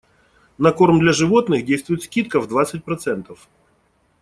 [0.57, 3.47] На корм для животных действует скидка в двадцать процентов.